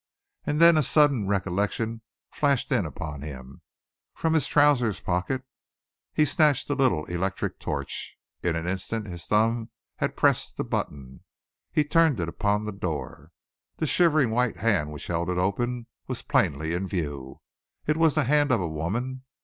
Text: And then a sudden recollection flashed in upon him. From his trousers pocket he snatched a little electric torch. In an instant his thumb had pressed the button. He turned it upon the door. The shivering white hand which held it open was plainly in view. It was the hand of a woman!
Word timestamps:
And 0.45 0.59
then 0.59 0.77
a 0.77 0.81
sudden 0.81 1.27
recollection 1.27 2.01
flashed 2.31 2.71
in 2.71 2.87
upon 2.87 3.21
him. 3.21 3.61
From 4.15 4.33
his 4.33 4.47
trousers 4.47 4.99
pocket 4.99 5.43
he 6.11 6.25
snatched 6.25 6.71
a 6.71 6.73
little 6.73 7.05
electric 7.05 7.59
torch. 7.59 8.17
In 8.41 8.55
an 8.55 8.65
instant 8.65 9.05
his 9.05 9.27
thumb 9.27 9.69
had 9.97 10.17
pressed 10.17 10.57
the 10.57 10.63
button. 10.63 11.23
He 11.71 11.83
turned 11.83 12.19
it 12.19 12.27
upon 12.27 12.63
the 12.63 12.71
door. 12.71 13.31
The 13.77 13.85
shivering 13.85 14.31
white 14.31 14.57
hand 14.57 14.91
which 14.91 15.05
held 15.05 15.29
it 15.29 15.37
open 15.37 15.85
was 16.07 16.23
plainly 16.23 16.73
in 16.73 16.87
view. 16.87 17.39
It 17.85 17.95
was 17.95 18.15
the 18.15 18.23
hand 18.23 18.51
of 18.51 18.59
a 18.59 18.67
woman! 18.67 19.23